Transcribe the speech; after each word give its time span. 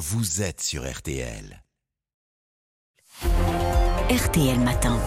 vous 0.00 0.40
êtes 0.40 0.62
sur 0.62 0.90
RTL. 0.90 1.62
RTL 4.08 4.58
Matin. 4.60 4.98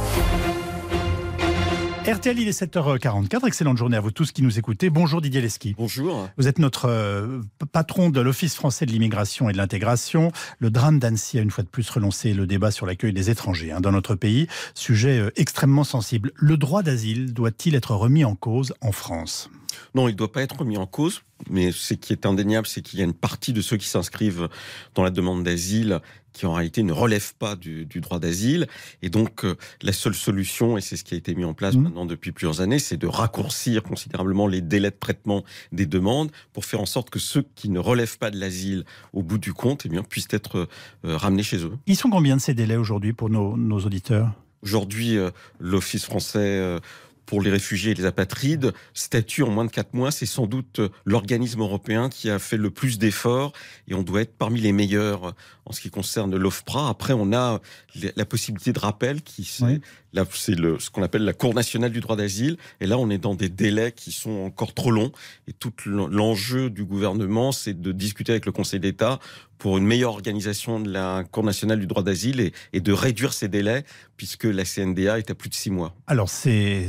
RTL, 2.07 2.37
il 2.37 2.47
est 2.47 2.61
7h44. 2.61 3.47
Excellente 3.47 3.77
journée 3.79 3.97
à 3.97 4.01
vous 4.01 4.11
tous 4.11 4.31
qui 4.31 4.43
nous 4.43 4.59
écoutez. 4.59 4.91
Bonjour 4.91 5.19
Didier 5.19 5.41
Leski. 5.41 5.73
Bonjour. 5.75 6.29
Vous 6.37 6.47
êtes 6.47 6.59
notre 6.59 6.89
euh, 6.89 7.41
patron 7.71 8.11
de 8.11 8.21
l'Office 8.21 8.53
français 8.53 8.85
de 8.85 8.91
l'immigration 8.91 9.49
et 9.49 9.53
de 9.53 9.57
l'intégration. 9.57 10.31
Le 10.59 10.69
drame 10.69 10.99
d'Annecy 10.99 11.39
a 11.39 11.41
une 11.41 11.49
fois 11.49 11.63
de 11.63 11.69
plus 11.69 11.89
relancé 11.89 12.35
le 12.35 12.45
débat 12.45 12.69
sur 12.69 12.85
l'accueil 12.85 13.13
des 13.13 13.31
étrangers 13.31 13.71
hein, 13.71 13.81
dans 13.81 13.91
notre 13.91 14.13
pays. 14.13 14.45
Sujet 14.75 15.17
euh, 15.17 15.31
extrêmement 15.37 15.85
sensible. 15.85 16.33
Le 16.35 16.55
droit 16.55 16.83
d'asile 16.83 17.33
doit-il 17.33 17.73
être 17.73 17.95
remis 17.95 18.25
en 18.25 18.35
cause 18.35 18.75
en 18.81 18.91
France? 18.91 19.49
Non, 19.95 20.07
il 20.07 20.13
ne 20.13 20.17
doit 20.17 20.31
pas 20.31 20.41
être 20.41 20.59
remis 20.59 20.77
en 20.77 20.87
cause. 20.87 21.21
Mais 21.49 21.71
ce 21.73 21.93
qui 21.93 22.13
est 22.13 22.25
indéniable, 22.25 22.67
c'est 22.67 22.81
qu'il 22.81 22.99
y 22.99 23.01
a 23.01 23.05
une 23.05 23.13
partie 23.13 23.51
de 23.51 23.61
ceux 23.61 23.75
qui 23.75 23.87
s'inscrivent 23.87 24.47
dans 24.95 25.03
la 25.03 25.09
demande 25.09 25.43
d'asile 25.43 25.99
qui 26.31 26.47
en 26.47 26.53
réalité 26.53 26.81
ne 26.81 26.93
relèvent 26.93 27.35
pas 27.35 27.55
du, 27.55 27.85
du 27.85 28.01
droit 28.01 28.17
d'asile. 28.17 28.67
Et 29.03 29.09
donc, 29.09 29.45
euh, 29.45 29.55
la 29.83 29.93
seule 29.93 30.15
solution, 30.15 30.77
et 30.77 30.81
c'est 30.81 30.97
ce 30.97 31.03
qui 31.03 31.13
a 31.13 31.17
été 31.17 31.35
mis 31.35 31.45
en 31.45 31.53
place 31.53 31.75
Mmh. 31.75 31.81
maintenant 31.81 32.05
depuis 32.05 32.31
plusieurs 32.31 32.61
années, 32.61 32.79
c'est 32.79 32.97
de 32.97 33.07
raccourcir 33.07 33.83
considérablement 33.83 34.47
les 34.47 34.61
délais 34.61 34.91
de 34.91 34.95
traitement 34.95 35.43
des 35.71 35.85
demandes 35.85 36.31
pour 36.51 36.65
faire 36.65 36.81
en 36.81 36.85
sorte 36.85 37.09
que 37.09 37.19
ceux 37.19 37.45
qui 37.55 37.69
ne 37.69 37.79
relèvent 37.79 38.17
pas 38.17 38.31
de 38.31 38.39
l'asile 38.39 38.85
au 39.13 39.23
bout 39.23 39.37
du 39.37 39.53
compte 39.53 39.83
eh 39.85 39.89
bien, 39.89 40.03
puissent 40.03 40.27
être 40.31 40.67
euh, 41.05 41.17
ramenés 41.17 41.43
chez 41.43 41.63
eux. 41.63 41.77
Ils 41.87 41.95
sont 41.95 42.09
combien 42.09 42.35
de 42.35 42.41
ces 42.41 42.53
délais 42.53 42.75
aujourd'hui 42.75 43.13
pour 43.13 43.29
nos, 43.29 43.57
nos 43.57 43.79
auditeurs? 43.79 44.31
Aujourd'hui, 44.61 45.17
euh, 45.17 45.31
l'Office 45.59 46.05
français 46.05 46.79
pour 47.25 47.41
les 47.41 47.49
réfugiés 47.49 47.91
et 47.91 47.95
les 47.95 48.05
apatrides 48.05 48.73
statue 48.93 49.43
en 49.43 49.49
moins 49.49 49.65
de 49.65 49.71
quatre 49.71 49.93
mois. 49.93 50.11
C'est 50.11 50.25
sans 50.25 50.45
doute 50.47 50.79
euh, 50.79 50.89
l'organisme 51.05 51.61
européen 51.61 52.09
qui 52.09 52.29
a 52.29 52.39
fait 52.39 52.57
le 52.57 52.69
plus 52.69 52.97
d'efforts 52.97 53.53
et 53.87 53.93
on 53.93 54.03
doit 54.03 54.21
être 54.21 54.35
parmi 54.37 54.59
les 54.61 54.71
meilleurs 54.73 55.27
euh, 55.29 55.31
en 55.65 55.71
ce 55.71 55.81
qui 55.81 55.89
concerne 55.89 56.35
l'OFPRA. 56.35 56.89
Après, 56.89 57.13
on 57.13 57.31
a 57.33 57.61
les- 57.95 58.11
la 58.15 58.25
possibilité 58.25 58.73
de 58.73 58.79
rappel 58.79 59.21
qui 59.21 59.43
Oui. 59.61 59.81
Là, 60.13 60.25
c'est 60.31 60.55
ce 60.55 60.89
qu'on 60.89 61.03
appelle 61.03 61.23
la 61.25 61.33
Cour 61.33 61.53
nationale 61.53 61.91
du 61.91 61.99
droit 61.99 62.15
d'asile. 62.15 62.57
Et 62.79 62.85
là, 62.87 62.97
on 62.97 63.09
est 63.09 63.17
dans 63.17 63.35
des 63.35 63.49
délais 63.49 63.91
qui 63.91 64.11
sont 64.11 64.41
encore 64.45 64.73
trop 64.73 64.91
longs. 64.91 65.11
Et 65.47 65.53
tout 65.53 65.73
l'en- 65.85 66.07
l'enjeu 66.07 66.69
du 66.69 66.83
gouvernement, 66.85 67.51
c'est 67.51 67.79
de 67.79 67.91
discuter 67.91 68.31
avec 68.31 68.45
le 68.45 68.51
Conseil 68.51 68.79
d'État 68.79 69.19
pour 69.57 69.77
une 69.77 69.85
meilleure 69.85 70.11
organisation 70.11 70.79
de 70.81 70.91
la 70.91 71.23
Cour 71.31 71.43
nationale 71.43 71.79
du 71.79 71.87
droit 71.87 72.03
d'asile 72.03 72.41
et, 72.41 72.51
et 72.73 72.81
de 72.81 72.91
réduire 72.91 73.31
ces 73.33 73.47
délais, 73.47 73.85
puisque 74.17 74.43
la 74.43 74.65
CNDA 74.65 75.19
est 75.19 75.31
à 75.31 75.35
plus 75.35 75.49
de 75.49 75.53
six 75.55 75.69
mois. 75.69 75.95
Alors, 76.07 76.29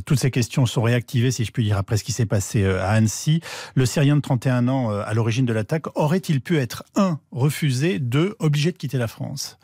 toutes 0.06 0.18
ces 0.18 0.30
questions 0.32 0.66
sont 0.66 0.82
réactivées, 0.82 1.30
si 1.30 1.44
je 1.44 1.52
puis 1.52 1.62
dire, 1.64 1.78
après 1.78 1.96
ce 1.96 2.04
qui 2.04 2.10
s'est 2.12 2.26
passé 2.26 2.62
euh, 2.64 2.82
à 2.82 2.88
Annecy. 2.88 3.40
Le 3.76 3.86
Syrien 3.86 4.16
de 4.16 4.20
31 4.22 4.66
ans, 4.68 4.90
euh, 4.90 5.02
à 5.06 5.14
l'origine 5.14 5.46
de 5.46 5.52
l'attaque, 5.52 5.96
aurait-il 5.96 6.40
pu 6.40 6.56
être, 6.58 6.82
un, 6.96 7.20
refusé, 7.30 8.00
deux, 8.00 8.34
obligé 8.40 8.72
de 8.72 8.76
quitter 8.76 8.98
la 8.98 9.06
France? 9.08 9.56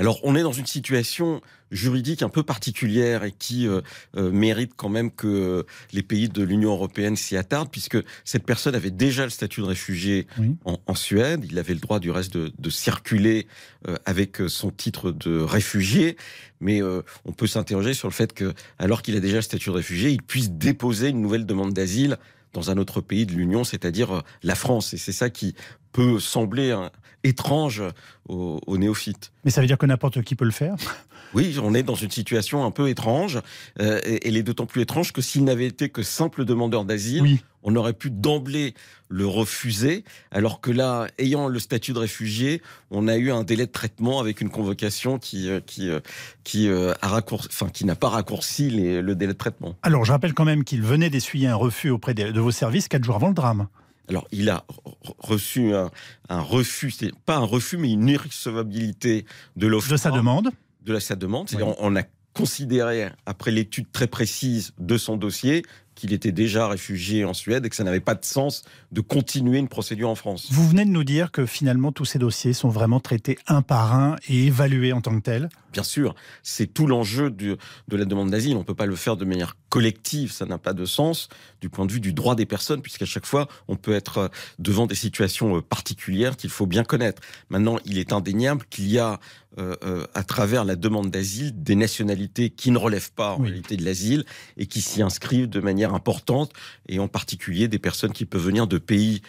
Alors, 0.00 0.18
on 0.24 0.34
est 0.34 0.42
dans 0.42 0.52
une 0.52 0.66
situation 0.66 1.42
juridique 1.70 2.22
un 2.22 2.30
peu 2.30 2.42
particulière 2.42 3.22
et 3.22 3.32
qui 3.32 3.68
euh, 3.68 3.82
euh, 4.16 4.30
mérite 4.32 4.72
quand 4.74 4.88
même 4.88 5.10
que 5.10 5.64
les 5.92 6.02
pays 6.02 6.28
de 6.28 6.42
l'Union 6.42 6.70
européenne 6.72 7.16
s'y 7.16 7.36
attardent, 7.36 7.70
puisque 7.70 7.98
cette 8.24 8.44
personne 8.44 8.74
avait 8.74 8.90
déjà 8.90 9.24
le 9.24 9.30
statut 9.30 9.60
de 9.60 9.66
réfugié 9.66 10.26
Oui. 10.38 10.56
en, 10.64 10.78
en 10.86 10.94
Suède. 10.94 11.44
Il 11.50 11.58
avait 11.58 11.74
le 11.74 11.80
droit 11.80 12.00
du 12.00 12.10
reste 12.10 12.32
de, 12.32 12.50
de 12.58 12.70
circuler 12.70 13.46
euh, 13.86 13.96
avec 14.06 14.38
son 14.48 14.70
titre 14.70 15.12
de 15.12 15.38
réfugié, 15.38 16.16
mais 16.60 16.80
on 16.82 17.32
peut 17.32 17.46
s'interroger 17.46 17.94
sur 17.94 18.08
le 18.08 18.12
fait 18.14 18.32
que, 18.32 18.52
alors 18.78 19.02
qu'il 19.02 19.16
a 19.16 19.20
déjà 19.20 19.36
le 19.36 19.42
statut 19.42 19.68
de 19.70 19.74
réfugié, 19.74 20.10
il 20.10 20.22
puisse 20.22 20.50
déposer 20.50 21.08
une 21.08 21.20
nouvelle 21.20 21.46
demande 21.46 21.72
d'asile 21.72 22.16
dans 22.52 22.70
un 22.70 22.78
autre 22.78 23.00
pays 23.00 23.26
de 23.26 23.32
l'Union, 23.32 23.64
c'est-à-dire 23.64 24.16
euh, 24.16 24.20
la 24.42 24.54
France. 24.54 24.94
Et 24.94 24.98
c'est 24.98 25.12
ça 25.12 25.30
qui 25.30 25.54
peut 25.92 26.18
sembler 26.18 26.70
hein, 26.70 26.90
étrange 27.24 27.82
aux, 28.28 28.60
aux 28.66 28.78
néophytes. 28.78 29.32
Mais 29.44 29.50
ça 29.50 29.60
veut 29.60 29.66
dire 29.66 29.78
que 29.78 29.86
n'importe 29.86 30.22
qui 30.22 30.34
peut 30.34 30.44
le 30.44 30.50
faire 30.50 30.76
Oui, 31.34 31.56
on 31.62 31.74
est 31.74 31.82
dans 31.82 31.94
une 31.94 32.10
situation 32.10 32.64
un 32.64 32.70
peu 32.70 32.88
étrange. 32.88 33.40
Euh, 33.80 34.00
et 34.04 34.26
elle 34.26 34.36
est 34.36 34.42
d'autant 34.42 34.66
plus 34.66 34.82
étrange 34.82 35.12
que 35.12 35.22
s'il 35.22 35.44
n'avait 35.44 35.66
été 35.66 35.88
que 35.88 36.02
simple 36.02 36.44
demandeur 36.44 36.84
d'asile, 36.84 37.22
Oui. 37.22 37.44
On 37.62 37.76
aurait 37.76 37.92
pu 37.92 38.10
d'emblée 38.10 38.74
le 39.08 39.26
refuser, 39.26 40.04
alors 40.30 40.60
que 40.60 40.70
là, 40.70 41.08
ayant 41.18 41.48
le 41.48 41.58
statut 41.58 41.92
de 41.92 41.98
réfugié, 41.98 42.62
on 42.90 43.08
a 43.08 43.16
eu 43.16 43.30
un 43.30 43.42
délai 43.44 43.66
de 43.66 43.72
traitement 43.72 44.20
avec 44.20 44.40
une 44.40 44.50
convocation 44.50 45.18
qui 45.18 45.48
euh, 45.50 45.60
qui 45.60 45.88
euh, 45.90 46.00
qui 46.44 46.68
euh, 46.68 46.92
a 47.02 47.08
raccourci, 47.08 47.48
enfin 47.50 47.68
qui 47.68 47.84
n'a 47.84 47.96
pas 47.96 48.08
raccourci 48.08 48.70
les- 48.70 49.02
le 49.02 49.14
délai 49.14 49.32
de 49.32 49.38
traitement. 49.38 49.74
Alors, 49.82 50.04
je 50.04 50.12
rappelle 50.12 50.32
quand 50.34 50.44
même 50.44 50.64
qu'il 50.64 50.82
venait 50.82 51.10
d'essuyer 51.10 51.48
un 51.48 51.56
refus 51.56 51.90
auprès 51.90 52.14
de 52.14 52.38
vos 52.40 52.50
services 52.52 52.88
quatre 52.88 53.04
jours 53.04 53.16
avant 53.16 53.28
le 53.28 53.34
drame. 53.34 53.66
Alors, 54.08 54.26
il 54.32 54.48
a 54.50 54.64
re- 54.68 55.14
reçu 55.18 55.72
un, 55.74 55.90
un 56.28 56.40
refus, 56.40 56.90
c'est 56.90 57.12
pas 57.26 57.36
un 57.36 57.44
refus, 57.44 57.76
mais 57.76 57.92
une 57.92 58.08
irrecevabilité 58.08 59.24
de 59.56 59.66
l'offre 59.66 59.90
De 59.90 59.96
sa 59.96 60.10
demande. 60.10 60.50
de 60.84 60.92
la, 60.92 61.00
sa 61.00 61.14
demande. 61.16 61.48
Oui. 61.54 61.62
on, 61.62 61.76
on 61.78 61.94
a 61.96 62.02
considéré, 62.32 63.08
après 63.26 63.50
l'étude 63.50 63.90
très 63.92 64.06
précise 64.06 64.72
de 64.78 64.96
son 64.98 65.16
dossier, 65.16 65.62
qu'il 65.94 66.12
était 66.12 66.32
déjà 66.32 66.66
réfugié 66.68 67.24
en 67.24 67.34
Suède 67.34 67.66
et 67.66 67.68
que 67.68 67.76
ça 67.76 67.84
n'avait 67.84 68.00
pas 68.00 68.14
de 68.14 68.24
sens 68.24 68.62
de 68.92 69.00
continuer 69.00 69.58
une 69.58 69.68
procédure 69.68 70.08
en 70.08 70.14
France. 70.14 70.48
Vous 70.50 70.66
venez 70.66 70.84
de 70.84 70.90
nous 70.90 71.04
dire 71.04 71.30
que 71.30 71.44
finalement 71.46 71.92
tous 71.92 72.04
ces 72.06 72.18
dossiers 72.18 72.52
sont 72.54 72.68
vraiment 72.70 73.00
traités 73.00 73.38
un 73.46 73.60
par 73.62 73.94
un 73.94 74.16
et 74.28 74.46
évalués 74.46 74.92
en 74.92 75.00
tant 75.00 75.14
que 75.16 75.22
tels. 75.22 75.48
Bien 75.72 75.82
sûr, 75.84 76.14
c'est 76.42 76.66
tout 76.66 76.86
l'enjeu 76.86 77.30
de 77.30 77.56
la 77.92 78.04
demande 78.04 78.30
d'asile. 78.30 78.56
On 78.56 78.60
ne 78.60 78.64
peut 78.64 78.74
pas 78.74 78.86
le 78.86 78.96
faire 78.96 79.16
de 79.16 79.24
manière 79.24 79.56
collective, 79.68 80.32
ça 80.32 80.44
n'a 80.46 80.58
pas 80.58 80.72
de 80.72 80.84
sens 80.84 81.28
du 81.60 81.68
point 81.68 81.86
de 81.86 81.92
vue 81.92 82.00
du 82.00 82.12
droit 82.12 82.34
des 82.34 82.46
personnes, 82.46 82.82
puisqu'à 82.82 83.04
chaque 83.06 83.26
fois, 83.26 83.46
on 83.68 83.76
peut 83.76 83.92
être 83.94 84.18
euh, 84.18 84.28
devant 84.58 84.86
des 84.86 84.96
situations 84.96 85.58
euh, 85.58 85.60
particulières 85.62 86.36
qu'il 86.36 86.50
faut 86.50 86.66
bien 86.66 86.82
connaître. 86.82 87.22
Maintenant, 87.50 87.78
il 87.84 87.98
est 87.98 88.12
indéniable 88.12 88.64
qu'il 88.68 88.90
y 88.90 88.98
a, 88.98 89.20
euh, 89.58 89.76
euh, 89.84 90.06
à 90.14 90.24
travers 90.24 90.64
la 90.64 90.74
demande 90.74 91.10
d'asile, 91.10 91.62
des 91.62 91.76
nationalités 91.76 92.50
qui 92.50 92.72
ne 92.72 92.78
relèvent 92.78 93.12
pas 93.12 93.34
en 93.34 93.40
Oui. 93.40 93.50
réalité 93.50 93.76
de 93.76 93.84
l'asile 93.84 94.24
et 94.56 94.66
qui 94.66 94.80
s'y 94.80 95.02
inscrivent 95.02 95.48
de 95.48 95.60
manière 95.60 95.89
importante, 95.94 96.52
et 96.88 96.98
en 96.98 97.08
particulier 97.08 97.68
des 97.68 97.78
personnes 97.78 98.12
qui 98.12 98.24
peuvent 98.24 98.42
venir 98.44 98.66
de 98.66 98.78
pays 98.78 99.22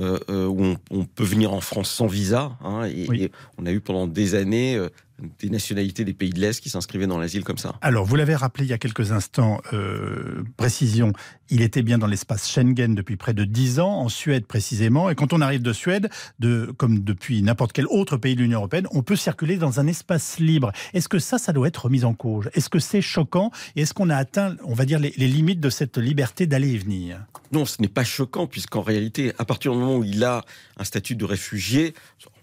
euh, 0.00 0.18
euh, 0.28 0.46
où 0.46 0.62
on, 0.64 0.76
on 0.90 1.04
peut 1.04 1.24
venir 1.24 1.52
en 1.52 1.60
France 1.60 1.90
sans 1.90 2.06
visa. 2.06 2.56
hein, 2.62 2.84
et, 2.84 3.06
Oui. 3.08 3.22
et 3.24 3.32
on 3.58 3.66
a 3.66 3.72
eu 3.72 3.80
pendant 3.80 4.06
des 4.06 4.34
années 4.34 4.76
euh, 4.76 4.88
des 5.38 5.50
nationalités 5.50 6.04
des 6.04 6.12
pays 6.12 6.30
de 6.30 6.40
l'Est 6.40 6.60
qui 6.60 6.70
s'inscrivaient 6.70 7.06
dans 7.06 7.18
l'asile 7.18 7.44
comme 7.44 7.58
ça. 7.58 7.74
Alors, 7.80 8.04
vous 8.04 8.16
l'avez 8.16 8.34
rappelé 8.34 8.64
il 8.64 8.70
y 8.70 8.72
a 8.72 8.78
quelques 8.78 9.12
instants, 9.12 9.60
euh, 9.72 10.42
précision, 10.56 11.12
il 11.50 11.62
était 11.62 11.82
bien 11.82 11.98
dans 11.98 12.06
l'espace 12.06 12.50
Schengen 12.50 12.94
depuis 12.94 13.16
près 13.16 13.34
de 13.34 13.44
10 13.44 13.80
ans, 13.80 14.00
en 14.00 14.08
Suède 14.08 14.46
précisément, 14.46 15.10
et 15.10 15.14
quand 15.14 15.32
on 15.32 15.40
arrive 15.40 15.62
de 15.62 15.72
Suède, 15.72 16.08
de, 16.38 16.72
comme 16.76 17.00
depuis 17.00 17.42
n'importe 17.42 17.72
quel 17.72 17.86
autre 17.86 18.16
pays 18.16 18.34
de 18.34 18.40
l'Union 18.40 18.58
européenne, 18.58 18.86
on 18.92 19.02
peut 19.02 19.16
circuler 19.16 19.56
dans 19.56 19.80
un 19.80 19.86
espace 19.86 20.38
libre. 20.38 20.72
Est-ce 20.94 21.08
que 21.08 21.18
ça, 21.18 21.38
ça 21.38 21.52
doit 21.52 21.68
être 21.68 21.84
remis 21.84 22.04
en 22.04 22.14
cause? 22.14 22.48
Est-ce 22.54 22.70
que 22.70 22.78
c'est 22.78 23.02
choquant? 23.02 23.50
Et 23.76 23.82
est-ce 23.82 23.94
qu'on 23.94 24.10
a 24.10 24.16
atteint, 24.16 24.56
on 24.64 24.74
va 24.74 24.84
dire, 24.84 24.98
les, 24.98 25.12
les 25.16 25.28
limites 25.28 25.60
de 25.60 25.70
cette 25.70 25.98
liberté 25.98 26.46
d'aller 26.46 26.72
et 26.72 26.78
venir? 26.78 27.18
Non, 27.52 27.66
ce 27.66 27.82
n'est 27.82 27.88
pas 27.88 28.04
choquant, 28.04 28.46
puisqu'en 28.46 28.82
réalité, 28.82 29.32
à 29.38 29.44
partir 29.44 29.72
du 29.72 29.78
moment 29.78 29.98
où 29.98 30.04
il 30.04 30.24
a 30.24 30.42
un 30.82 30.84
statut 30.84 31.16
de 31.16 31.24
réfugié, 31.24 31.94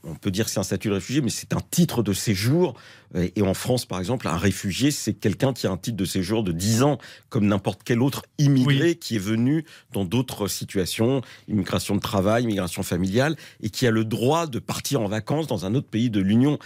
on 0.04 0.16
peut 0.16 0.32
dire 0.32 0.46
que 0.46 0.52
c'est 0.52 0.60
un 0.60 0.64
statut 0.64 0.88
de 0.88 0.94
réfugié, 0.94 1.22
mais 1.22 1.30
c'est 1.30 1.54
un 1.54 1.60
titre 1.72 2.02
de 2.04 2.14
séjour. 2.14 2.74
Euh, 3.16 3.28
Et 3.36 3.42
en 3.42 3.54
France, 3.54 3.86
par 3.86 4.00
exemple, 4.00 4.28
un 4.28 4.38
réfugié, 4.38 4.92
c'est 4.92 5.14
quelqu'un 5.14 5.52
qui 5.54 5.68
a 5.68 5.72
un 5.72 5.78
titre 5.78 5.98
de 5.98 6.06
séjour 6.06 6.44
de 6.44 6.52
10 6.54 6.84
ans, 6.84 7.00
comme 7.30 7.46
n'importe 7.48 7.82
quel 7.84 8.02
autre 8.02 8.24
immigré 8.38 8.96
qui 8.96 9.18
est 9.18 9.20
venu 9.20 9.66
dans 9.92 10.06
d'autres 10.06 10.48
situations, 10.48 11.22
immigration 11.50 11.96
de 11.96 12.00
travail, 12.00 12.44
immigration 12.44 12.82
familiale, 12.82 13.36
et 13.62 13.70
qui 13.70 13.86
a 13.88 13.92
le 13.92 14.06
droit 14.06 14.48
de 14.48 14.60
partir 14.60 15.02
en 15.02 15.08
vacances 15.08 15.48
dans 15.48 15.66
un 15.66 15.76
autre 15.76 15.90
pays 15.90 16.10
de 16.10 16.22
l'Union. 16.22 16.60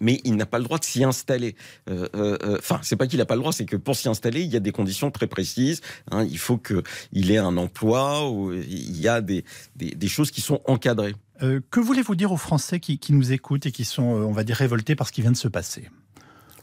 Mais 0.00 0.20
il 0.24 0.34
n'a 0.36 0.46
pas 0.46 0.58
le 0.58 0.64
droit 0.64 0.78
de 0.78 0.84
s'y 0.84 1.04
installer. 1.04 1.54
Euh, 1.88 2.08
euh, 2.16 2.36
euh, 2.42 2.56
Enfin, 2.58 2.80
c'est 2.82 2.96
pas 2.96 3.06
qu'il 3.06 3.18
n'a 3.18 3.26
pas 3.26 3.36
le 3.36 3.40
droit, 3.40 3.52
c'est 3.52 3.66
que 3.66 3.76
pour 3.76 3.94
s'y 3.94 4.08
installer, 4.08 4.42
il 4.42 4.50
y 4.50 4.56
a 4.56 4.60
des 4.60 4.72
conditions 4.72 5.10
très 5.12 5.26
précises. 5.28 5.80
hein. 6.10 6.24
il 6.24 6.38
faut 6.38 6.58
qu'il 6.58 7.30
ait 7.30 7.38
un 7.38 7.56
emploi, 7.56 8.28
ou 8.28 8.52
il 8.52 9.00
y 9.00 9.06
a 9.06 9.20
des, 9.20 9.44
des, 9.76 9.92
des 9.94 10.08
choses 10.08 10.30
qui 10.32 10.40
sont 10.40 10.60
encadrées. 10.66 11.14
Euh, 11.42 11.60
Que 11.70 11.80
voulez-vous 11.80 12.14
dire 12.14 12.32
aux 12.32 12.36
Français 12.36 12.80
qui, 12.80 12.98
nous 13.10 13.32
écoutent 13.32 13.66
et 13.66 13.72
qui 13.72 13.84
sont, 13.84 14.16
euh, 14.16 14.24
on 14.24 14.32
va 14.32 14.44
dire, 14.44 14.56
révoltés 14.56 14.94
par 14.94 15.06
ce 15.06 15.12
qui 15.12 15.22
vient 15.22 15.32
de 15.32 15.36
se 15.36 15.48
passer? 15.48 15.90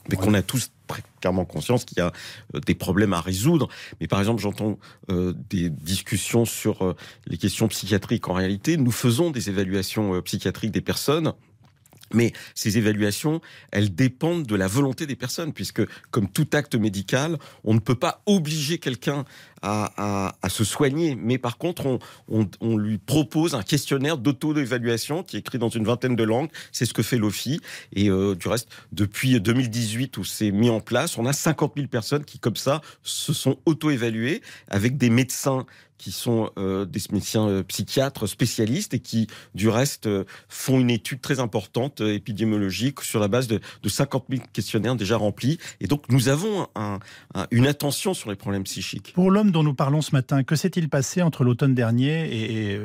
Mais 0.10 0.16
qu'on 0.16 0.34
a 0.34 0.42
tous 0.42 0.72
très 0.88 1.04
clairement 1.20 1.44
conscience 1.44 1.84
qu'il 1.84 1.98
y 1.98 2.02
a 2.02 2.14
euh, 2.56 2.60
des 2.62 2.76
problèmes 2.76 3.12
à 3.12 3.20
résoudre. 3.20 3.68
Mais 4.00 4.08
par 4.08 4.20
exemple, 4.20 4.42
j'entends 4.42 4.80
des 5.10 5.70
discussions 5.70 6.46
sur 6.46 6.96
les 7.26 7.38
questions 7.38 7.68
psychiatriques. 7.68 8.28
En 8.30 8.34
réalité, 8.34 8.78
nous 8.78 8.92
faisons 8.92 9.32
des 9.32 9.50
évaluations 9.50 10.22
psychiatriques 10.22 10.72
des 10.72 10.82
personnes. 10.82 11.34
Mais 12.14 12.34
ces 12.56 12.78
évaluations, 12.78 13.42
elles 13.72 13.94
dépendent 13.94 14.46
de 14.46 14.56
la 14.56 14.68
volonté 14.68 15.06
des 15.06 15.16
personnes, 15.16 15.54
puisque 15.54 15.82
comme 16.12 16.30
tout 16.30 16.48
acte 16.54 16.76
médical, 16.76 17.38
on 17.64 17.74
ne 17.74 17.80
peut 17.80 17.96
pas 17.96 18.22
obliger 18.26 18.78
quelqu'un 18.78 19.26
à, 19.62 20.50
se 20.50 20.64
soigner. 20.64 21.16
Mais 21.16 21.38
par 21.38 21.58
contre, 21.58 21.86
on, 21.86 22.00
on, 22.30 22.48
on 22.62 22.78
lui 22.78 22.98
propose 22.98 23.56
un 23.56 23.64
questionnaire 23.64 24.18
d'auto-évaluation 24.18 25.24
qui 25.24 25.36
est 25.36 25.40
écrit 25.40 25.58
dans 25.58 25.70
une 25.70 25.84
vingtaine 25.84 26.16
de 26.16 26.24
langues. 26.24 26.50
C'est 26.72 26.86
ce 26.86 26.94
que 26.94 27.04
fait 27.04 27.18
l'OFI. 27.18 27.60
Et 27.94 28.10
euh, 28.10 28.36
du 28.36 28.48
reste, 28.48 28.70
depuis 28.92 29.40
2018 29.40 30.18
où 30.18 30.24
c'est 30.24 30.52
mis 30.52 30.70
en 30.70 30.80
place, 30.80 31.18
on 31.18 31.26
a 31.26 31.34
50 31.34 31.74
000 31.76 31.88
personnes 31.88 32.26
qui, 32.26 32.40
comme 32.40 32.56
ça, 32.56 32.82
se 33.04 33.34
sont 33.34 33.58
auto-évaluées 33.66 34.42
avec 34.70 34.98
des 34.98 35.10
médecins 35.10 35.66
qui 35.98 36.12
sont 36.12 36.52
euh, 36.58 36.86
des 36.86 37.02
médecins 37.12 37.48
euh, 37.48 37.64
psychiatres 37.64 38.28
spécialistes 38.28 38.94
et 38.94 39.00
qui, 39.00 39.28
du 39.56 39.70
reste, 39.70 40.08
euh, 40.08 40.26
font 40.48 40.80
une 40.80 40.90
étude 40.90 41.22
très 41.22 41.40
importante 41.40 42.02
épidémiologique 42.02 43.02
sur 43.02 43.20
la 43.20 43.28
base 43.28 43.48
de, 43.48 43.60
de 43.84 43.90
50 43.90 44.26
000 44.30 44.44
questionnaires 44.54 44.96
déjà 44.96 45.18
remplis. 45.18 45.58
Et 45.82 45.88
donc, 45.88 46.04
nous 46.10 46.30
avons 46.30 46.68
un, 46.76 47.00
un, 47.36 47.48
une 47.52 47.68
attention 47.68 48.14
sur 48.14 48.30
les 48.30 48.36
problèmes 48.36 48.64
psychiques. 48.64 49.14
Pour 49.14 49.32
l'homme 49.32 49.52
dont 49.52 49.64
nous 49.64 49.74
parlons 49.74 50.02
ce 50.02 50.12
matin, 50.12 50.44
que 50.44 50.56
s'est-il 50.56 50.90
passé 50.90 51.22
entre 51.22 51.44
l'automne 51.44 51.76
dernier 51.76 52.78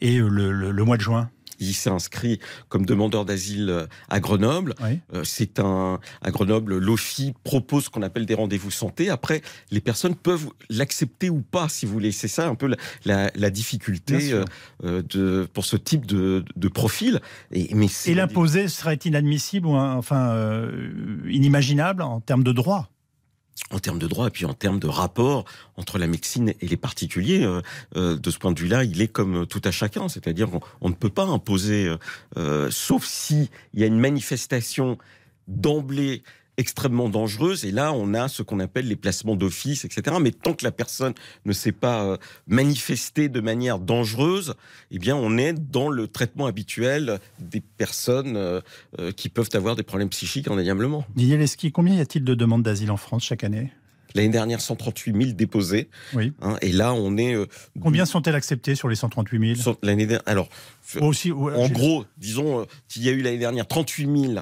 et, 0.00 0.18
le 0.18 0.84
mois 0.84 0.96
de 0.96 1.02
juin? 1.02 1.30
Il 1.58 1.74
s'est 1.74 1.90
inscrit 1.90 2.38
comme 2.68 2.86
demandeur 2.86 3.24
d'asile 3.24 3.70
euh, 3.70 3.86
à 4.08 4.20
Grenoble. 4.20 4.74
Oui. 4.82 5.00
Euh, 5.14 5.24
c'est 5.24 5.60
un 5.60 6.00
à 6.22 6.30
Grenoble, 6.30 6.78
l'OFI 6.78 7.34
propose 7.44 7.84
ce 7.84 7.90
qu'on 7.90 8.02
appelle 8.02 8.26
des 8.26 8.34
rendez-vous 8.34 8.70
santé. 8.70 9.10
Après, 9.10 9.42
les 9.70 9.80
personnes 9.80 10.14
peuvent 10.14 10.48
l'accepter 10.70 11.30
ou 11.30 11.40
pas, 11.40 11.68
si 11.68 11.86
vous 11.86 11.92
voulez. 11.92 12.12
C'est 12.12 12.28
ça 12.28 12.48
un 12.48 12.54
peu 12.54 12.66
la, 12.66 12.76
la, 13.04 13.30
la 13.34 13.50
difficulté 13.50 14.32
euh, 14.84 15.02
de 15.02 15.48
pour 15.52 15.64
ce 15.64 15.76
type 15.76 16.06
de, 16.06 16.44
de 16.54 16.68
profil. 16.68 17.20
Et, 17.52 17.74
mais 17.74 17.86
et 18.06 18.14
l'imposer 18.14 18.68
serait 18.68 18.98
inadmissible 19.04 19.66
ou 19.66 19.76
enfin 19.76 20.30
euh, 20.30 20.88
inimaginable 21.28 22.02
en 22.02 22.20
termes 22.20 22.44
de 22.44 22.52
droit? 22.52 22.90
En 23.70 23.78
termes 23.78 23.98
de 23.98 24.06
droit 24.06 24.28
et 24.28 24.30
puis 24.30 24.44
en 24.44 24.54
termes 24.54 24.78
de 24.78 24.86
rapport 24.86 25.44
entre 25.76 25.98
la 25.98 26.06
médecine 26.06 26.52
et 26.60 26.68
les 26.68 26.76
particuliers. 26.76 27.44
Euh, 27.44 27.62
euh, 27.96 28.16
de 28.16 28.30
ce 28.30 28.38
point 28.38 28.52
de 28.52 28.60
vue-là, 28.60 28.84
il 28.84 29.00
est 29.00 29.08
comme 29.08 29.46
tout 29.46 29.62
à 29.64 29.70
chacun, 29.70 30.08
c'est-à-dire 30.08 30.50
qu'on 30.50 30.60
on 30.80 30.88
ne 30.88 30.94
peut 30.94 31.10
pas 31.10 31.24
imposer, 31.24 31.94
euh, 32.36 32.70
sauf 32.70 33.04
si 33.04 33.50
il 33.74 33.80
y 33.80 33.84
a 33.84 33.86
une 33.86 33.98
manifestation 33.98 34.98
d'emblée 35.48 36.22
extrêmement 36.56 37.08
dangereuse. 37.08 37.64
Et 37.64 37.70
là, 37.70 37.92
on 37.92 38.14
a 38.14 38.28
ce 38.28 38.42
qu'on 38.42 38.60
appelle 38.60 38.88
les 38.88 38.96
placements 38.96 39.36
d'office, 39.36 39.84
etc. 39.84 40.16
Mais 40.20 40.30
tant 40.30 40.54
que 40.54 40.64
la 40.64 40.72
personne 40.72 41.14
ne 41.44 41.52
s'est 41.52 41.72
pas 41.72 42.04
euh, 42.04 42.16
manifestée 42.46 43.28
de 43.28 43.40
manière 43.40 43.78
dangereuse, 43.78 44.54
eh 44.90 44.98
bien, 44.98 45.16
on 45.16 45.38
est 45.38 45.52
dans 45.52 45.88
le 45.88 46.08
traitement 46.08 46.46
habituel 46.46 47.18
des 47.38 47.60
personnes 47.60 48.36
euh, 48.36 48.60
euh, 48.98 49.12
qui 49.12 49.28
peuvent 49.28 49.50
avoir 49.54 49.76
des 49.76 49.82
problèmes 49.82 50.08
psychiques 50.08 50.48
indéniablement. 50.48 51.04
Didier 51.14 51.36
Leski, 51.36 51.72
combien 51.72 51.94
y 51.94 52.00
a-t-il 52.00 52.24
de 52.24 52.34
demandes 52.34 52.62
d'asile 52.62 52.90
en 52.90 52.96
France 52.96 53.24
chaque 53.24 53.44
année? 53.44 53.72
L'année 54.14 54.30
dernière, 54.30 54.62
138 54.62 55.14
000 55.14 55.32
déposés. 55.32 55.88
Oui. 56.14 56.32
Hein, 56.40 56.56
et 56.62 56.72
là, 56.72 56.94
on 56.94 57.18
est. 57.18 57.34
Euh, 57.34 57.46
Combien 57.82 58.06
sont-elles 58.06 58.34
acceptées 58.34 58.74
sur 58.74 58.88
les 58.88 58.96
138 58.96 59.56
000 59.62 59.76
L'année 59.82 60.06
dernière. 60.06 60.22
Alors, 60.26 60.48
Aussi, 61.00 61.30
ouais, 61.32 61.54
en 61.54 61.68
gros, 61.68 62.06
disons, 62.16 62.66
il 62.94 63.02
y 63.02 63.10
a 63.10 63.12
eu 63.12 63.20
l'année 63.20 63.38
dernière 63.38 63.66
38 63.66 64.18
000 64.32 64.34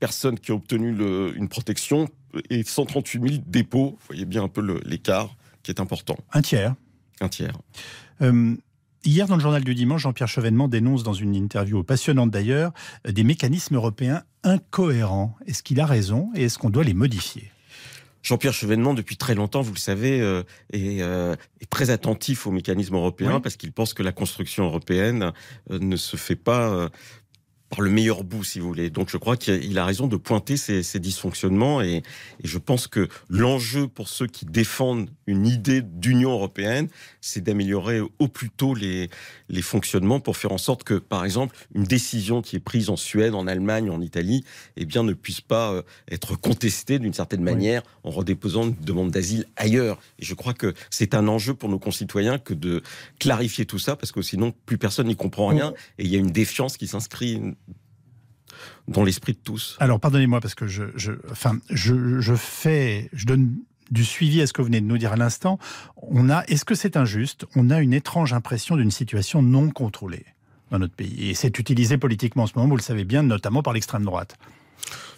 personnes 0.00 0.38
qui 0.38 0.50
ont 0.50 0.56
obtenu 0.56 0.92
le, 0.92 1.32
une 1.36 1.48
protection 1.48 2.08
et 2.48 2.62
138 2.64 3.28
000 3.28 3.42
dépôts. 3.46 3.98
Vous 4.00 4.06
voyez 4.08 4.24
bien 4.24 4.42
un 4.42 4.48
peu 4.48 4.60
l'écart 4.84 5.36
qui 5.62 5.70
est 5.70 5.80
important. 5.80 6.16
Un 6.32 6.42
tiers. 6.42 6.74
Un 7.20 7.28
tiers. 7.28 7.56
Euh, 8.22 8.56
hier, 9.04 9.26
dans 9.26 9.36
le 9.36 9.42
journal 9.42 9.62
du 9.62 9.74
dimanche, 9.74 10.02
Jean-Pierre 10.02 10.28
Chevènement 10.28 10.68
dénonce 10.68 11.02
dans 11.02 11.12
une 11.12 11.34
interview 11.34 11.84
passionnante 11.84 12.30
d'ailleurs 12.30 12.72
des 13.06 13.24
mécanismes 13.24 13.76
européens 13.76 14.24
incohérents. 14.42 15.36
Est-ce 15.46 15.62
qu'il 15.62 15.80
a 15.80 15.86
raison 15.86 16.30
et 16.34 16.44
est-ce 16.44 16.58
qu'on 16.58 16.70
doit 16.70 16.84
les 16.84 16.94
modifier? 16.94 17.52
Jean-Pierre 18.22 18.52
Chevènement, 18.52 18.94
depuis 18.94 19.16
très 19.16 19.34
longtemps, 19.34 19.62
vous 19.62 19.72
le 19.72 19.78
savez, 19.78 20.20
euh, 20.20 20.42
est, 20.72 21.00
euh, 21.02 21.34
est, 21.60 21.70
très 21.70 21.90
attentif 21.90 22.46
aux 22.46 22.50
mécanismes 22.50 22.96
européens 22.96 23.36
oui. 23.36 23.40
parce 23.42 23.56
qu'il 23.56 23.72
pense 23.72 23.94
que 23.94 24.02
la 24.02 24.12
construction 24.12 24.64
européenne 24.64 25.32
euh, 25.70 25.78
ne 25.78 25.96
se 25.96 26.16
fait 26.16 26.36
pas 26.36 26.90
par 27.70 27.80
le 27.80 27.90
meilleur 27.90 28.24
bout, 28.24 28.44
si 28.44 28.58
vous 28.58 28.66
voulez. 28.66 28.90
Donc 28.90 29.10
je 29.10 29.16
crois 29.16 29.36
qu'il 29.36 29.78
a 29.78 29.84
raison 29.84 30.08
de 30.08 30.16
pointer 30.16 30.56
ces, 30.56 30.82
ces 30.82 30.98
dysfonctionnements 30.98 31.80
et, 31.80 31.96
et, 31.96 32.02
je 32.44 32.58
pense 32.58 32.88
que 32.88 33.08
l'enjeu 33.28 33.86
pour 33.86 34.08
ceux 34.08 34.26
qui 34.26 34.44
défendent 34.44 35.08
une 35.26 35.46
idée 35.46 35.80
d'Union 35.80 36.32
européenne, 36.32 36.88
c'est 37.20 37.40
d'améliorer 37.40 38.00
au 38.00 38.28
plus 38.28 38.50
tôt 38.50 38.74
les, 38.74 39.08
les 39.48 39.62
fonctionnements 39.62 40.18
pour 40.18 40.36
faire 40.36 40.52
en 40.52 40.58
sorte 40.58 40.82
que, 40.82 40.94
par 40.94 41.24
exemple, 41.24 41.56
une 41.74 41.84
décision 41.84 42.42
qui 42.42 42.56
est 42.56 42.60
prise 42.60 42.90
en 42.90 42.96
Suède, 42.96 43.34
en 43.34 43.46
Allemagne, 43.46 43.90
en 43.90 44.00
Italie, 44.00 44.44
eh 44.76 44.84
bien, 44.84 45.04
ne 45.04 45.12
puisse 45.12 45.40
pas 45.40 45.72
euh, 45.72 45.82
être 46.10 46.34
contestée 46.34 46.98
d'une 46.98 47.14
certaine 47.14 47.42
manière 47.42 47.82
en 48.02 48.10
redéposant 48.10 48.64
une 48.64 48.74
demande 48.80 49.10
d'asile 49.12 49.46
ailleurs. 49.56 50.00
Et 50.18 50.24
je 50.24 50.34
crois 50.34 50.54
que 50.54 50.74
c'est 50.90 51.14
un 51.14 51.28
enjeu 51.28 51.54
pour 51.54 51.68
nos 51.68 51.78
concitoyens 51.78 52.38
que 52.38 52.54
de 52.54 52.82
clarifier 53.20 53.64
tout 53.64 53.78
ça, 53.78 53.94
parce 53.94 54.10
que 54.10 54.22
sinon, 54.22 54.52
plus 54.66 54.78
personne 54.78 55.06
n'y 55.06 55.16
comprend 55.16 55.46
rien 55.48 55.72
et 55.98 56.04
il 56.04 56.10
y 56.10 56.16
a 56.16 56.18
une 56.18 56.32
défiance 56.32 56.76
qui 56.76 56.86
s'inscrit 56.88 57.40
dans 58.88 59.04
l'esprit 59.04 59.32
de 59.32 59.38
tous. 59.38 59.76
Alors, 59.80 60.00
pardonnez-moi, 60.00 60.40
parce 60.40 60.54
que 60.54 60.66
je, 60.66 60.84
je, 60.96 61.12
enfin, 61.30 61.58
je, 61.70 62.20
je 62.20 62.34
fais, 62.34 63.08
je 63.12 63.26
donne 63.26 63.56
du 63.90 64.04
suivi 64.04 64.40
à 64.40 64.46
ce 64.46 64.52
que 64.52 64.62
vous 64.62 64.66
venez 64.66 64.80
de 64.80 64.86
nous 64.86 64.98
dire 64.98 65.12
à 65.12 65.16
l'instant. 65.16 65.58
On 65.96 66.30
a, 66.30 66.44
est-ce 66.44 66.64
que 66.64 66.74
c'est 66.74 66.96
injuste? 66.96 67.46
On 67.56 67.70
a 67.70 67.80
une 67.80 67.92
étrange 67.92 68.32
impression 68.32 68.76
d'une 68.76 68.90
situation 68.90 69.42
non 69.42 69.70
contrôlée 69.70 70.24
dans 70.70 70.78
notre 70.78 70.94
pays. 70.94 71.30
Et 71.30 71.34
c'est 71.34 71.58
utilisé 71.58 71.98
politiquement 71.98 72.44
en 72.44 72.46
ce 72.46 72.52
moment, 72.54 72.68
vous 72.68 72.76
le 72.76 72.82
savez 72.82 73.04
bien, 73.04 73.22
notamment 73.22 73.62
par 73.62 73.72
l'extrême 73.72 74.04
droite. 74.04 74.36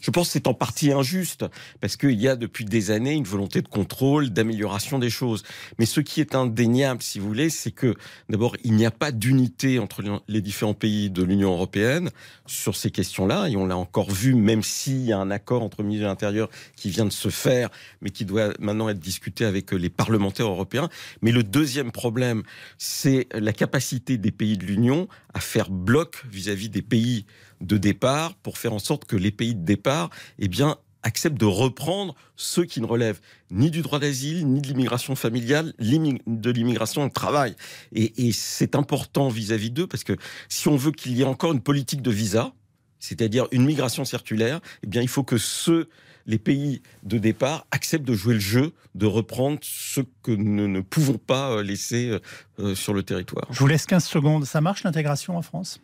Je 0.03 0.11
pense 0.11 0.27
que 0.27 0.33
c'est 0.33 0.49
en 0.49 0.55
partie 0.55 0.91
injuste, 0.91 1.45
parce 1.81 1.97
qu'il 1.97 2.21
y 2.21 2.27
a 2.27 2.35
depuis 2.35 2.65
des 2.65 2.91
années 2.91 3.15
une 3.15 3.25
volonté 3.25 3.63
de 3.63 3.69
contrôle, 3.69 4.31
d'amélioration 4.31 4.99
des 4.99 5.11
choses. 5.11 5.45
Mais 5.79 5.87
ce 5.87 6.01
qui 6.01 6.21
est 6.21 6.35
indéniable, 6.35 7.03
si 7.03 7.21
vous 7.21 7.29
voulez, 7.29 7.51
c'est 7.51 7.71
que 7.71 7.95
d'abord, 8.29 8.57
il 8.65 8.75
n'y 8.75 8.85
a 8.85 8.91
pas 8.91 9.13
d'unité 9.13 9.79
entre 9.79 10.03
les 10.27 10.41
différents 10.41 10.75
pays 10.75 11.09
de 11.09 11.23
l'Union 11.23 11.53
européenne 11.53 12.11
sur 12.47 12.75
ces 12.75 12.91
questions-là, 12.91 13.49
et 13.49 13.57
on 13.57 13.65
l'a 13.65 13.77
encore 13.77 14.11
vu, 14.11 14.35
même 14.35 14.65
s'il 14.65 15.03
y 15.03 15.13
a 15.13 15.19
un 15.19 15.31
accord 15.31 15.63
entre 15.63 15.85
ministres 15.85 16.03
de 16.03 16.09
l'Intérieur 16.09 16.51
qui 16.75 16.91
vient 16.91 17.07
de 17.07 17.11
se 17.11 17.29
faire, 17.29 17.71
mais 18.01 18.11
qui 18.11 18.25
doit 18.25 18.53
maintenant 18.59 18.89
être 18.89 18.99
discuté 18.99 19.45
avec 19.45 19.71
les 19.71 19.89
parlementaires 19.89 20.49
européens. 20.49 20.89
Mais 21.23 21.31
le 21.31 21.45
deuxième 21.45 21.93
problème, 21.93 22.43
c'est 22.77 23.29
la 23.33 23.53
capacité 23.53 24.19
des 24.19 24.33
pays 24.33 24.59
de 24.59 24.65
l'Union 24.65 25.07
à 25.33 25.39
faire 25.39 25.71
bloc 25.71 26.25
vis-à-vis 26.29 26.67
-vis 26.67 26.71
des 26.71 26.83
pays 26.83 27.25
de 27.63 27.79
départ 27.79 28.35
pour 28.35 28.59
faire 28.59 28.73
en 28.73 28.79
sorte 28.79 29.05
que 29.07 29.17
les 29.17 29.31
pays 29.31 29.55
de 29.55 29.65
départ, 29.65 30.11
eh 30.39 30.49
bien, 30.49 30.77
acceptent 31.03 31.39
de 31.39 31.47
reprendre 31.47 32.15
ceux 32.37 32.65
qui 32.65 32.81
ne 32.81 32.87
relèvent 32.87 33.21
ni 33.51 33.71
du 33.71 33.83
droit 33.83 33.99
d'asile, 33.99 34.47
ni 34.47 34.61
de 34.61 34.69
l'immigration 34.69 35.17
familiale, 35.17 35.73
de 35.79 36.51
l'immigration 36.51 37.07
de 37.07 37.13
travail. 37.13 37.57
Et, 37.93 38.29
et 38.29 38.33
c'est 38.33 38.77
important 38.77 39.29
vis-à-vis 39.29 39.71
d'eux 39.71 39.87
parce 39.87 40.05
que 40.05 40.17
si 40.49 40.69
on 40.69 40.77
veut 40.77 40.93
qu'il 40.93 41.17
y 41.17 41.23
ait 41.23 41.25
encore 41.25 41.53
une 41.53 41.61
politique 41.61 42.03
de 42.03 42.11
visa, 42.11 42.53
c'est-à-dire 42.99 43.49
une 43.51 43.65
migration 43.65 44.05
circulaire, 44.05 44.61
eh 44.85 44.87
bien, 44.87 45.03
il 45.03 45.09
faut 45.09 45.25
que 45.25 45.39
ceux 45.39 45.89
les 46.27 46.39
pays 46.39 46.83
de 47.03 47.19
départ 47.19 47.67
acceptent 47.71 48.05
de 48.05 48.15
jouer 48.15 48.35
le 48.35 48.41
jeu, 48.41 48.73
de 48.95 49.07
reprendre 49.07 49.59
ce 49.63 50.01
que 50.23 50.33
nous 50.33 50.69
ne 50.69 50.81
pouvons 50.81 51.19
pas 51.19 51.63
laisser 51.63 52.19
euh, 52.59 52.75
sur 52.75 52.95
le 52.95 53.03
territoire. 53.03 53.47
Je 53.51 53.59
vous 53.59 53.67
laisse 53.67 53.87
15 53.87 54.05
secondes. 54.05 54.45
Ça 54.45 54.61
marche 54.61 54.85
l'intégration 54.85 55.37
en 55.37 55.43
France? 55.43 55.81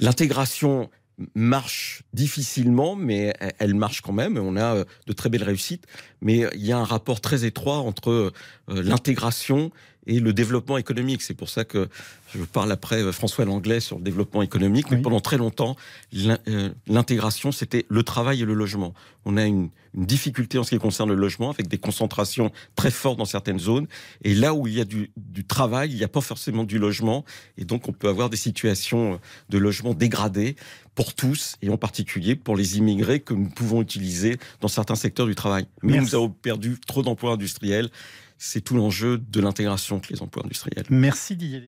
L'intégration 0.00 0.90
marche 1.34 2.02
difficilement, 2.14 2.96
mais 2.96 3.34
elle 3.58 3.74
marche 3.74 4.00
quand 4.00 4.12
même. 4.12 4.38
On 4.38 4.56
a 4.56 4.84
de 5.06 5.12
très 5.12 5.28
belles 5.28 5.44
réussites, 5.44 5.84
mais 6.20 6.48
il 6.54 6.64
y 6.64 6.72
a 6.72 6.78
un 6.78 6.84
rapport 6.84 7.20
très 7.20 7.44
étroit 7.44 7.78
entre 7.78 8.32
l'intégration 8.68 9.70
et 10.06 10.20
le 10.20 10.32
développement 10.32 10.78
économique. 10.78 11.22
C'est 11.22 11.34
pour 11.34 11.48
ça 11.48 11.64
que 11.64 11.88
je 12.34 12.42
parle 12.44 12.72
après 12.72 13.12
François 13.12 13.44
Langlais 13.44 13.80
sur 13.80 13.98
le 13.98 14.02
développement 14.02 14.42
économique, 14.42 14.90
mais 14.90 14.96
oui. 14.96 15.02
pendant 15.02 15.20
très 15.20 15.36
longtemps, 15.36 15.76
l'intégration, 16.86 17.52
c'était 17.52 17.84
le 17.88 18.02
travail 18.02 18.42
et 18.42 18.44
le 18.44 18.54
logement. 18.54 18.94
On 19.24 19.36
a 19.36 19.44
une, 19.44 19.68
une, 19.94 20.06
difficulté 20.06 20.58
en 20.58 20.64
ce 20.64 20.70
qui 20.70 20.78
concerne 20.78 21.10
le 21.10 21.14
logement, 21.14 21.50
avec 21.50 21.68
des 21.68 21.78
concentrations 21.78 22.50
très 22.74 22.90
fortes 22.90 23.18
dans 23.18 23.24
certaines 23.24 23.60
zones. 23.60 23.86
Et 24.24 24.34
là 24.34 24.54
où 24.54 24.66
il 24.66 24.74
y 24.74 24.80
a 24.80 24.84
du, 24.84 25.12
du 25.16 25.44
travail, 25.44 25.90
il 25.90 25.96
n'y 25.96 26.04
a 26.04 26.08
pas 26.08 26.20
forcément 26.20 26.64
du 26.64 26.78
logement. 26.78 27.24
Et 27.56 27.64
donc, 27.64 27.88
on 27.88 27.92
peut 27.92 28.08
avoir 28.08 28.30
des 28.30 28.36
situations 28.36 29.20
de 29.48 29.58
logement 29.58 29.94
dégradées 29.94 30.56
pour 30.94 31.14
tous, 31.14 31.56
et 31.62 31.70
en 31.70 31.78
particulier 31.78 32.36
pour 32.36 32.56
les 32.56 32.78
immigrés 32.78 33.20
que 33.20 33.32
nous 33.32 33.48
pouvons 33.48 33.80
utiliser 33.80 34.38
dans 34.60 34.68
certains 34.68 34.94
secteurs 34.94 35.26
du 35.26 35.34
travail. 35.34 35.66
Mais 35.82 35.92
Merci. 35.92 36.10
nous 36.10 36.14
avons 36.16 36.28
perdu 36.30 36.78
trop 36.86 37.02
d'emplois 37.02 37.32
industriels 37.32 37.90
c'est 38.42 38.60
tout 38.60 38.74
l'enjeu 38.74 39.18
de 39.18 39.40
l'intégration 39.40 40.00
que 40.00 40.12
les 40.12 40.20
emplois 40.20 40.42
industriels. 40.44 40.84
Merci 40.90 41.36
Didier. 41.36 41.68